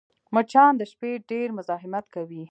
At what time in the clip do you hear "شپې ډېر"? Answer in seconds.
0.91-1.47